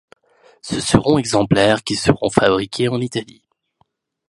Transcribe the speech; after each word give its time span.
Ce 0.63 0.79
seront 0.81 1.19
exemplaires 1.19 1.83
qui 1.83 1.95
seront 1.95 2.31
fabriqués 2.31 2.87
en 2.87 2.99
Italie. 2.99 3.43